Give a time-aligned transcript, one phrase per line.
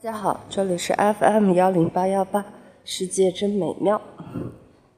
[0.00, 2.44] 大家好，这里是 FM 幺零八幺八，
[2.84, 4.00] 世界真美妙。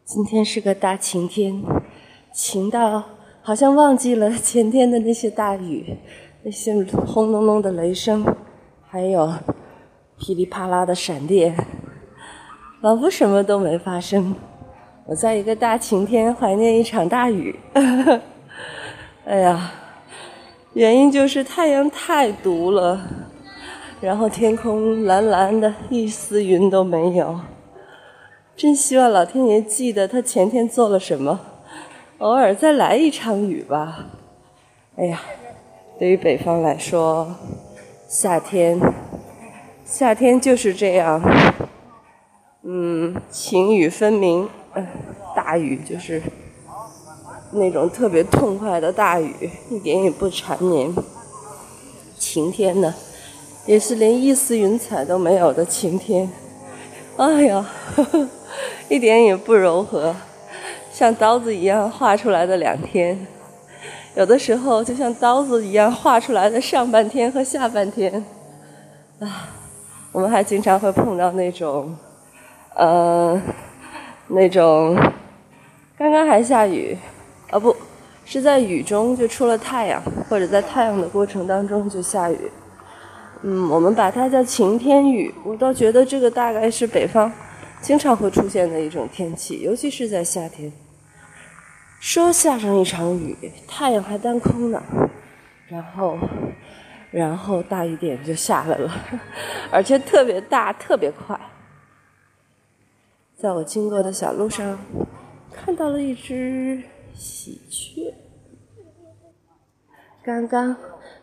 [0.05, 1.63] 今天是个大晴天，
[2.35, 3.03] 晴到
[3.41, 5.97] 好像忘记了 前天的那些大雨，
[6.43, 8.23] 那些轰隆隆的雷声，
[8.91, 9.33] 还有
[10.19, 11.57] 噼里啪啦的闪电，
[12.83, 14.35] 仿佛什么都没发生。
[15.07, 17.59] 我在一个大晴天怀念一场大雨。
[19.25, 19.73] 哎呀，
[20.75, 23.01] 原因就是太阳太毒了。
[24.01, 27.39] 然后天空蓝蓝的，一丝云都没有。
[28.57, 31.39] 真希望老天爷记得他前天做了什么，
[32.19, 34.07] 偶尔再来一场雨吧。
[34.97, 35.21] 哎呀，
[35.99, 37.35] 对于北方来说，
[38.09, 38.81] 夏天，
[39.85, 41.23] 夏天就是这样。
[42.63, 44.87] 嗯，晴雨分明，嗯，
[45.37, 46.23] 大雨就是
[47.53, 50.91] 那种特别痛快的大雨，一点也不缠绵。
[52.19, 52.95] 晴天呢？
[53.67, 56.29] 也是连一丝云彩都没有的晴天，
[57.17, 58.29] 哎呀，呵 呵
[58.89, 60.15] 一点也不柔和，
[60.93, 63.27] 像刀子一样划出来的两天，
[64.17, 68.25] 有的时候就像刀子一样划出来的上半天和下半天，
[69.21, 69.49] 啊，
[70.11, 71.95] 我们还经常会碰到那种，
[72.75, 73.41] 呃，
[74.29, 74.97] 那种
[75.97, 76.99] 刚刚还下雨，
[77.51, 77.77] 啊不
[78.25, 82.51] 是在雨中就出了太阳，或者在太阳的过程当中就下雨。
[83.43, 85.35] 嗯，我们把它叫晴天雨。
[85.45, 87.33] 我倒觉得这个大概是北方
[87.81, 90.71] 经常会出现的一种天气，尤其是在夏天。
[92.01, 94.83] 说下上一场雨，太阳还当空呢，
[95.69, 96.19] 然后，
[97.11, 98.91] 然后大雨点就下来了，
[99.73, 101.39] 而且特别大，特别快。
[103.37, 104.79] 在我经过的小路上，
[105.51, 106.83] 看到了一只
[107.15, 108.15] 喜鹊，
[110.23, 110.77] 刚刚。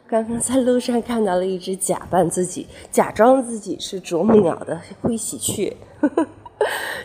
[0.08, 6.28] 刚刚在路上看到了一只假扮自己、假装自己是啄木鸟的灰喜鹊，呵 呵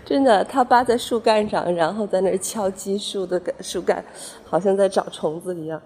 [0.04, 4.04] 真的，它扒在树干上，然后在那敲击树的树干，
[4.44, 5.82] 好像在找虫子一样。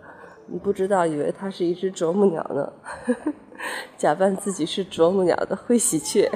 [0.47, 2.71] 你不知道，以为它是一只啄木鸟呢
[3.06, 3.33] 呵呵，
[3.97, 6.31] 假扮自己是啄木鸟的灰喜鹊，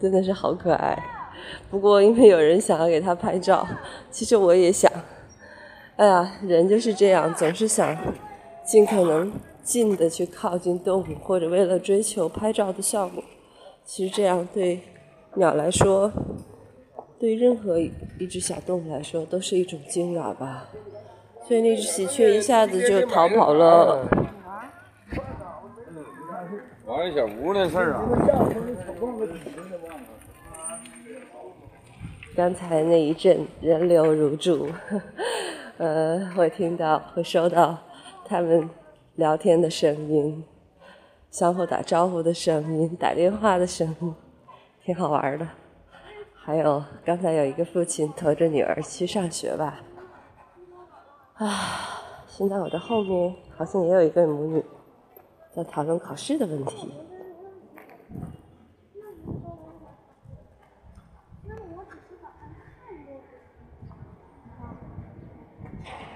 [0.00, 1.00] 真的是好可爱。
[1.70, 3.64] 不过因为有人想要给它拍照，
[4.10, 4.90] 其实我也想。
[5.94, 7.96] 哎呀，人就是这样，总是想
[8.66, 9.32] 尽可能。
[9.68, 13.22] 近的去靠近动物，或者为了追求拍照的效果，
[13.84, 14.80] 其实这样对
[15.34, 16.10] 鸟来说，
[17.18, 20.70] 对任何一只小动物来说都是一种惊扰吧。
[21.46, 24.08] 所以那只喜鹊一下子就逃跑了。
[26.86, 28.08] 玩一小屋的事儿啊。
[32.34, 34.66] 刚才那一阵人流如注，
[35.76, 37.76] 呃，会听到，会收到
[38.24, 38.70] 他们。
[39.18, 40.44] 聊天的声音，
[41.28, 44.14] 相互打招呼的声音，打电话的声音，
[44.84, 45.48] 挺好玩的。
[46.36, 49.80] 还有刚才有一个父亲驮着女儿去上学吧。
[51.34, 51.48] 啊，
[52.28, 54.64] 现在我的后面好像也有一对母女
[55.50, 56.94] 在讨论考试的问题。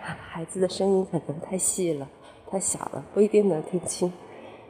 [0.05, 2.09] 孩子的声音可能太细了。
[2.53, 4.13] 太小了，不一定能听清。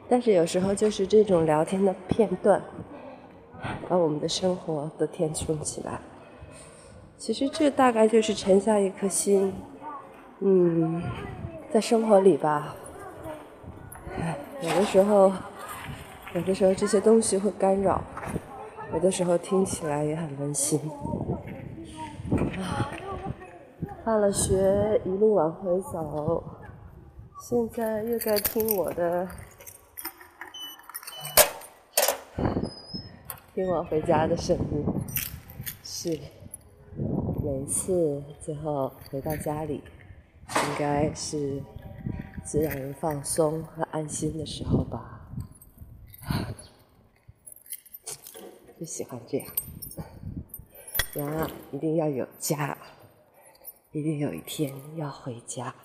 [0.07, 2.61] 但是有时候就是这种聊天的片段，
[3.89, 5.99] 把我们的生活都填充起来。
[7.17, 9.53] 其实这大概就是沉下一颗心，
[10.39, 11.03] 嗯，
[11.73, 12.73] 在生活里吧，
[14.61, 15.29] 有的时候，
[16.33, 18.01] 有的时候这些东西会干扰，
[18.93, 20.79] 有的时候听起来也很温馨。
[22.31, 22.87] 啊，
[24.05, 26.41] 放了学一路往回走。
[27.45, 29.27] 现在又在听我的，
[33.53, 34.85] 听我回家的声音，
[35.83, 36.17] 是
[37.43, 39.83] 每次最后回到家里，
[40.47, 41.61] 应该是
[42.45, 45.29] 最让人放松和安心的时候吧。
[48.79, 49.47] 就喜欢这样，
[51.11, 52.77] 人啊，一定要有家，
[53.91, 55.75] 一定有一天要回家。